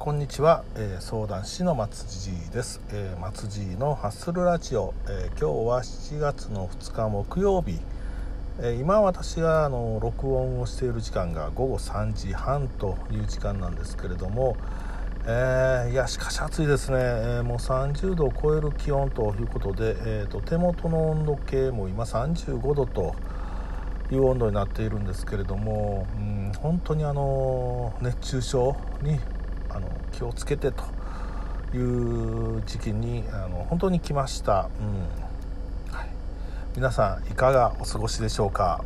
[0.00, 7.78] こんにちは、えー、相談師の松地です、えー、松地のハッスルラジオ、えー、今日は7月の2日木曜日、
[8.62, 14.56] え今私があの録音をしている時間が午後3時半という時間なんですけれども、
[15.26, 23.14] えいやしかし暑いですね、えもう30度を超える気温ということで、えーと、手元の温度計も今35度と
[24.10, 29.20] いう温度になっているんですけれども、うん、本当にあの熱中症に
[30.10, 30.84] 気をつけてと
[31.76, 35.94] いう時期にあの本当に来ました、うん。
[35.94, 36.10] はい、
[36.74, 38.84] 皆さんいかがお過ごしでしょうか？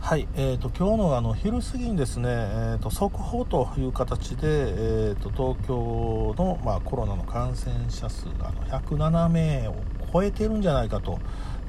[0.00, 9.76] はい、えーと、今日のあの昼過ぎにですね、えーと、速報という形で、えーと、東京の、まあ、コロナの感染者数があの107名を
[10.12, 11.18] 超えてるんじゃないかと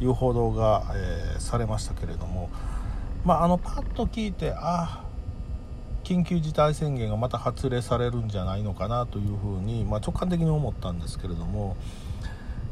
[0.02, 2.49] いう報道が、えー、されましたけれども、
[3.23, 5.04] まあ、あのパッと聞いてあ
[6.04, 11.76] 緊急事態宣言がまた発令されるんじゃないのかなというふうに、まあ、直感的に思ったんですけれども、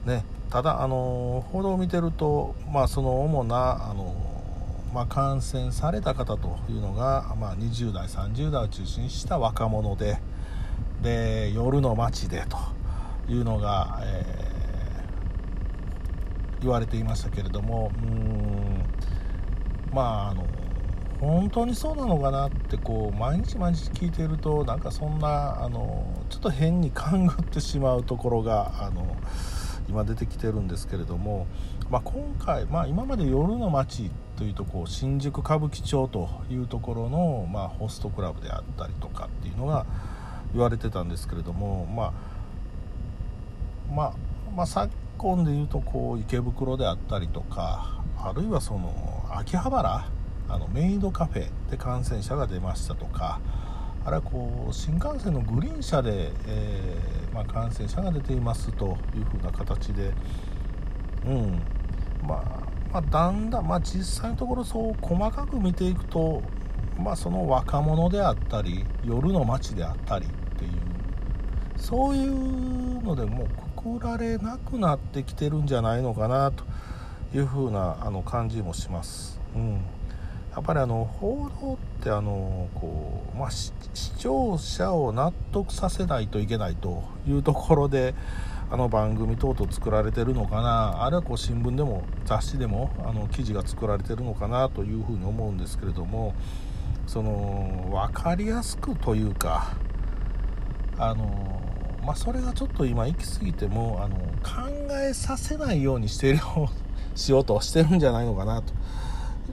[0.05, 4.15] ね、ただ、あの報道を見てると、まあ、その主な、あの
[4.93, 10.19] まあ、感染された方というのが、まあ、20代30代を中心にした若者で
[11.01, 12.57] で夜の街でと
[13.31, 14.52] いうのが、え
[16.63, 18.83] 言われていましたけれどもうん
[19.93, 20.45] まああの
[21.19, 29.15] 本当にそうなのかなってこう毎日毎日聞いているとなんかそんなあのちょっと変に勘ぐってしまうところがあの
[29.87, 31.47] 今出てきてるんですけれども、
[31.89, 39.85] まあ、今回、まあ、今まで夜の街というとこう新宿歌舞伎町というところの、まあ、ホストクラブであったりとかっていうのが
[40.53, 42.13] 言われてたんですけれども、まあ
[43.93, 44.13] まあ
[44.55, 50.07] まあ、昨今でいうとこう池袋であったりとかあるいはその秋葉原
[50.49, 53.39] あのメイドカフェで感染者が出ましたとか
[54.05, 60.11] あるいはこう新幹線のグリーン車で、えー、まあ、感染者が出ていますというふうな形で、
[61.25, 61.61] うん。
[62.27, 66.41] まあ、まあ、だんだん、まあ、実際のところそう細かく見ていくと、
[66.97, 70.71] まあ、その若者であったり夜の街であったりっていう
[71.77, 73.47] そういうのでもう
[73.83, 76.63] くられなくなってきてるんじゃないのかなと
[77.35, 79.39] いうふうなあの感じもします。
[79.55, 79.81] うん
[80.55, 83.71] やっぱりあの報道ってあのこう、まあ、視
[84.19, 88.13] 聴者を納得させないといけないというところで
[88.69, 96.35] あの番組等々作られてるのかなあるいはこう新聞でも雑誌でもあの記事が作られてるのかなというふうに思うんですけれども
[97.07, 99.75] その分かりやすくというか
[100.99, 101.62] あの
[102.05, 106.39] まあ、それがちょっと今行き過ぎてもあの考えさせないようにしてる
[107.15, 108.73] しようとしてるんじゃないのかなと。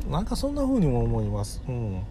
[0.09, 1.63] なんかそんな風にも思います。
[1.69, 2.03] うん。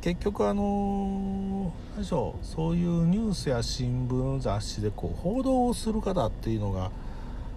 [0.00, 6.92] 結局あの何でしょうそういうニュースや新聞雑誌でこう報道をする方っていうのが、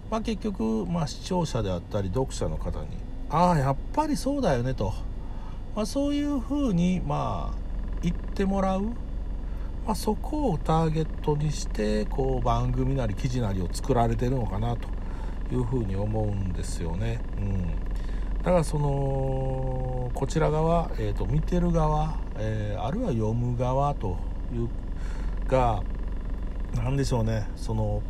[0.10, 2.88] まあ、結局、まあ、視聴者であったり読者の方に
[3.30, 4.94] ああやっぱりそうだよねと、
[5.76, 7.58] まあ、そういうふうにまあ
[8.02, 8.94] 言ってもらう。
[9.86, 14.88] まあ、そこをターゲットにしてこう番組なり記事なりを作られてるのかなと
[15.54, 17.20] いうふうに思うんですよね。
[17.38, 17.68] うん、
[18.38, 24.18] だからそのこちら側、えーと、見てる側、えー、あるいは読む側と
[24.54, 24.70] いう
[25.48, 25.84] が
[26.76, 28.02] 何でしょうねその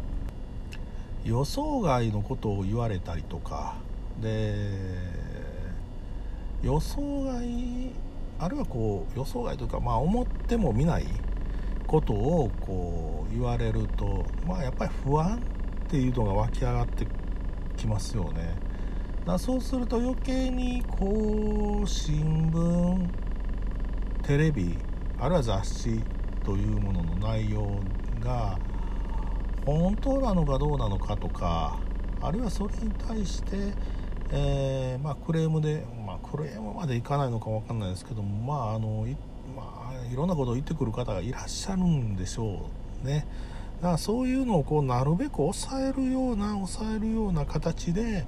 [1.25, 3.75] 予想外のことを言われたりとか
[4.21, 4.67] で
[6.61, 7.93] 予想外
[8.39, 11.07] あるいはこう予想外というかまあ思っても見ない
[11.87, 15.39] ことをこう言われるとまあやっぱり不安っ
[15.89, 17.07] ていうのが湧き上がって
[17.77, 18.55] きますよね。
[19.25, 23.09] だそうすると余計にこう新聞
[24.23, 24.77] テレビ
[25.19, 26.01] あるいは雑誌
[26.43, 27.79] というものの内容
[28.19, 28.59] が
[29.65, 31.79] 本当なのかどうなのかとか
[32.21, 33.73] あるいはそれに対して、
[34.31, 39.05] えー、まあ、クレームで、まあ、クレームまでいかないのか分かんないですけどもまああの
[39.55, 39.82] まあ、
[40.13, 42.69] いろんなことを言ってくる方がいらっしゃるんでしょ
[43.03, 43.25] うね。
[43.77, 48.25] だからそういうのをこうなるべく抑えるような抑えるような形で、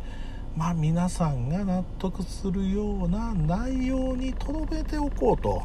[0.57, 5.61] まあ、皆さんが納得するような内容にとどめておこうと。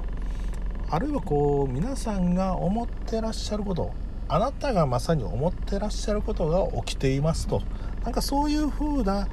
[0.91, 3.93] あるいはこう皆さんが思ってらっしゃること
[4.27, 7.63] あなたがまさに思ってらっしゃることが起きていますと。
[8.05, 9.27] なんかそういう風な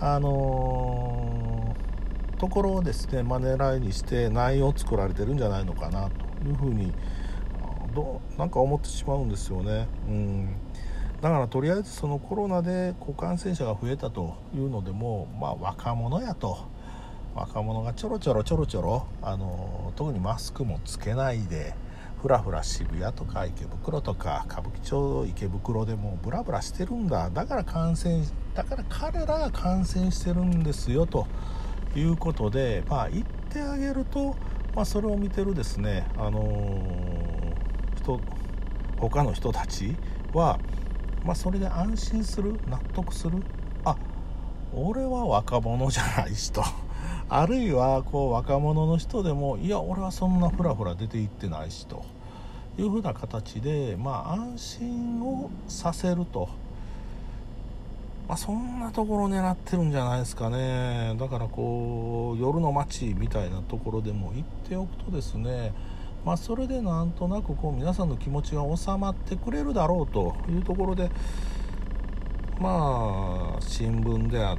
[0.00, 1.46] あのー
[2.38, 6.25] ところをですね、まあ、狙いにして内容を作られてるんじゃないのかなと。
[6.46, 6.92] いうふうに
[7.94, 9.88] どなんか思ってしまうんですよね。
[10.08, 10.48] うん。
[11.20, 16.58] だからとりあえずそのコロナで感染者が増えたというのでも、まあ、若者やと。
[17.36, 21.74] 若者がちょろちょろちょろちょろあの特にマスクもつけないで
[22.22, 27.28] ふらふら渋谷とか池袋とか歌舞伎町池袋でもブラブラしてるんだ。
[27.28, 31.26] だから感染だから彼らが感染してるんですよと
[31.94, 34.34] いうことでまあ言ってあげると、
[34.76, 38.20] ま、それを見てるですねあのー、人
[38.98, 39.96] 他の人たち
[40.34, 40.58] は、
[41.24, 43.42] まあ、それで安心する納得する。
[43.84, 43.96] あ
[44.74, 46.62] 俺は若者じゃないしと。
[47.28, 52.04] あるいはこう若者の人でもいや俺はそんなふらふら出て行ってないしと
[52.78, 56.50] いうふうな形で、まあ、安心をさせると、
[58.28, 61.14] まあ、そんなところを狙ってるんじゃないですかね。
[61.18, 65.72] だからこう夜の街みたいなところでも行っておくとですね
[66.26, 71.08] まあ、それでなんとなくこう皆さんの気持ちが収まってくれるだろうというところで
[72.58, 74.56] まあ新聞であ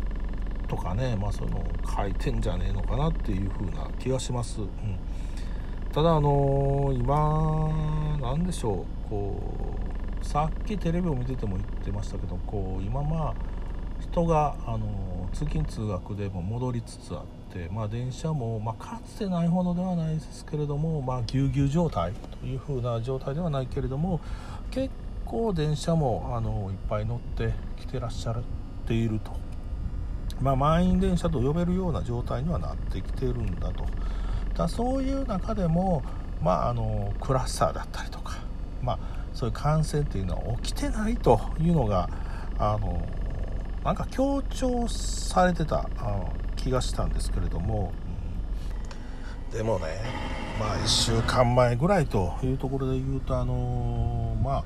[0.70, 1.62] とかね、まあ、その
[1.94, 4.68] 書いてんじゃねえのかなっていう風な気がします、うん、
[5.92, 9.42] ただあのー、今なんでしょうこ
[10.22, 13.57] うさっきテレビを見てても言ってましたけどこう今まあ
[14.00, 24.20] 人が、あの、通勤通学でも戻りつつあって、まあ、電車も、まあ、かつてないほどではないですけれども、まあ、ぎゅうぎゅう状態という風な状態ではないけれども
[24.72, 24.90] 結
[25.26, 28.44] 構電車も、あの、いっぱい乗ってきてらっしゃっ
[28.86, 29.32] ていると。
[30.42, 33.86] まあ、満員電車と呼べるような状態にはなってきてるんだと。
[34.54, 36.04] だそういう中でも、
[36.42, 38.38] まあ、あのクラスターだったりとか、
[38.82, 39.00] まあ、
[39.34, 42.10] そういう感染っていうのは起きてないというのが
[42.58, 43.02] あの
[43.88, 45.90] なんか強調されてた
[46.58, 47.94] 気がしたんですけれども、
[49.50, 49.86] うん、でもね、
[50.60, 54.64] まあ、1週間前ぐらいというところで言うとあのまあ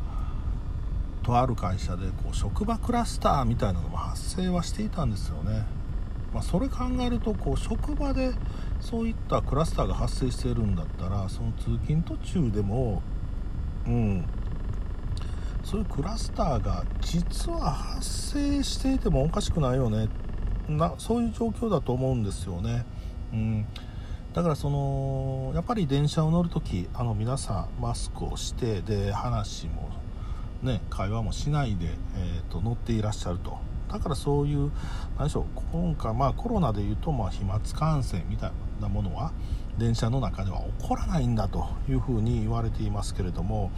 [1.23, 5.67] とある会社でこう職場クラスターみたいなのも発生はしていたんですよね、
[6.33, 8.31] まあ、それ考えるとこう職場で
[8.79, 13.03] そういったクラスターが発生しているんだったらその通勤途中でも
[13.85, 14.25] うん
[15.71, 20.09] そういうクラスターが実は発生していてもおかしくないよね。
[20.68, 22.85] なそういう状況だと思うんですよね。
[23.31, 23.65] うん。
[24.33, 29.89] だからそのやっぱり電車を乗るときあの皆さんマスクをしてで話も
[30.62, 31.85] ね、会話もしないで、
[32.17, 33.57] えーと、乗っていらっしゃると。
[33.89, 34.71] だからそういう
[35.17, 38.51] 何でしょう今回、まあ、コロナでいうと、まあ、飛沫感染みたい
[38.81, 39.31] なものは
[39.77, 43.71] 電車の中では起こらないんだというふうに言われていますけれども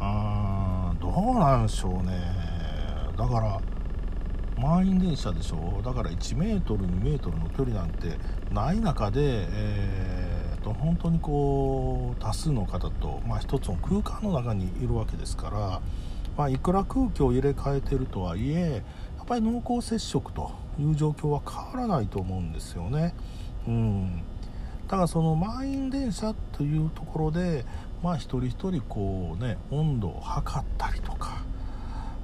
[0.00, 2.20] あどうなんでしょうね。
[3.16, 3.60] だから
[4.56, 5.80] 満員電車でしょ。
[5.84, 8.18] だから 1m2m の距離なんて
[8.52, 15.80] ない中で、えーと本当にこう多数の方と、まあ、一つの空間の中にいるわけですから、
[16.36, 18.82] まあ、いくら空気を入れ替えてるとはいえ
[19.16, 23.14] やっぱり濃厚接触という状況は変わらないと思うんですよね。
[23.66, 24.22] うん。
[24.86, 27.66] ただその満員電車というところで、
[28.02, 31.42] まあ、一人一人こうね温度を測ったりとか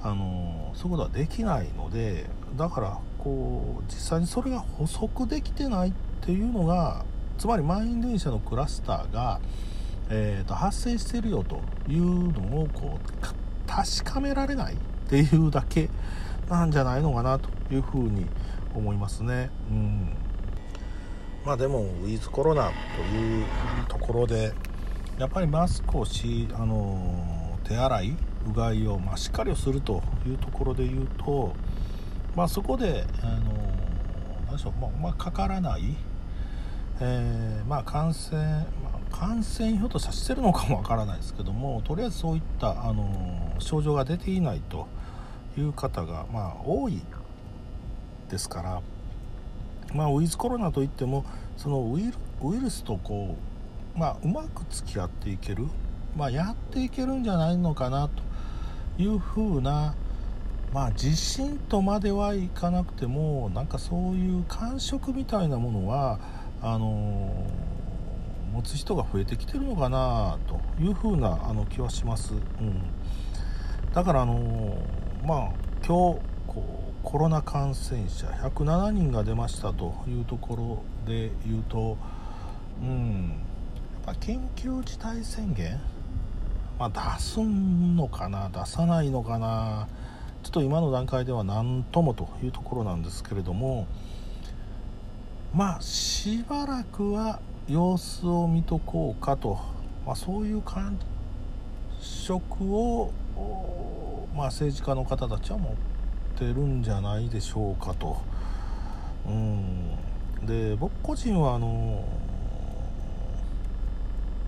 [0.01, 7.03] あのそういうことはできないのでだからこう実際にそれが補足できてないっていうのが
[7.37, 9.39] つまり満員電車のクラスターが、
[10.09, 11.59] えーと、発生してるよと
[11.91, 14.77] いうのをこう確かめられないっ
[15.09, 15.89] ていうだけ
[16.49, 18.25] なんじゃないのかなというふうに
[18.73, 19.49] 思いますね。
[19.69, 20.15] うん
[21.45, 22.71] まあでもウィズコロナと
[23.15, 23.45] いう
[23.87, 24.53] ところで
[25.17, 28.17] やっぱりマスクをし、あの手洗い
[28.47, 31.53] うがいを、まあ、しっかりをするというところで言うと、
[32.35, 33.53] まあ、そこで、あの
[34.45, 35.95] 何でしょう、まあ、まあ、かからない
[37.01, 38.41] えー、まあ感染、
[38.81, 44.87] まあ、感染ひょっとさしてるのかもわからないですけどもとりあえずそういった、あの症状が出ていないと
[45.57, 47.01] いう方が、まあ、多い
[48.29, 48.81] ですから、
[49.93, 51.25] まあ、ウィズコロナといっても
[51.57, 53.54] そのウイルスとこう、
[53.95, 55.67] まあ、うまく付き合っていける、
[56.15, 59.95] まあ、やっていけるんじゃないのかなというふうな
[60.73, 66.19] まあ自信とまではいかなくてもなんかそういう感触みたいなものは
[66.61, 67.49] あの
[68.51, 72.81] 持つ人が増えてきてるのかなというふうなあの気はします、うん、
[73.93, 74.77] だからあの
[75.25, 75.51] まあ
[75.85, 76.19] 今日
[77.03, 81.97] コロナ感染者107人が出ましたというところで言うと、
[82.81, 83.44] うん、
[84.05, 85.79] やっぱ緊急事態宣言、
[86.77, 88.49] まあ、出すのかな？
[88.49, 89.87] 出さないのかな？
[90.43, 93.87] ちょっと今の段階では何ともというところなんですけれども、
[95.55, 99.59] まあしばらくは様子を見とこうかと、
[100.05, 100.99] まあ、そういう感
[101.99, 103.11] 触を、
[104.35, 105.73] まあ、政治家の方たちは持っ
[106.37, 108.21] てるんじゃないでしょうかと。
[109.25, 109.95] うん。
[110.45, 112.05] で僕個人はあの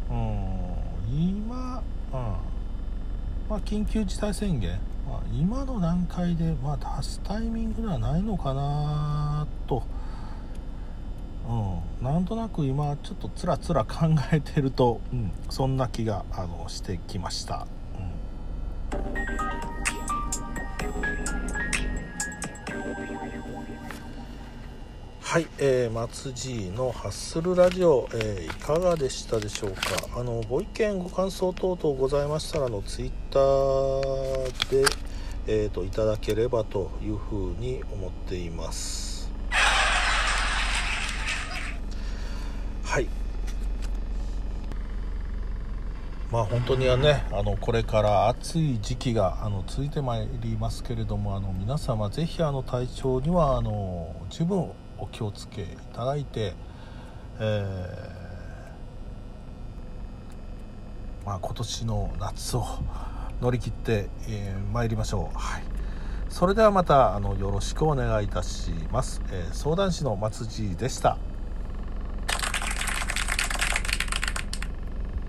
[0.10, 0.88] うん。
[1.10, 1.84] 今、
[2.14, 2.48] うん。
[3.50, 9.84] まあ、緊急事態宣言、まあ、今の段階で、まあ、出すタイミングではないのかなと、
[11.48, 17.68] うん、なんとなく今ちょっとつらつら考えてると、うん、そんな気があのしてきました。
[25.29, 29.81] はい、えー、松爺のハッスルラジオ、えー、いかがでしたでしょうか？
[30.15, 34.86] あのご意見ご感想等々ございましたらのツイッターで、
[35.48, 39.29] えーと、いただければというふうに思っています。
[42.86, 43.10] はい。
[46.31, 56.54] まあ本当にはねあのこれから暑い時期があの続いてまいりますけれどもあの皆様ぜひあの体調にはあの十分お気をつけいただいて、
[57.39, 62.66] えー、まあ、今年の夏を
[63.42, 65.38] 乗り切って、えー、参りましょう。
[65.38, 65.63] はい
[66.30, 71.18] それではまたあのよろしくお願いいたします、えー、相談師の松地でした。